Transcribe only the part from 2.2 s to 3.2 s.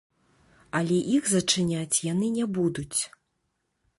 не будуць.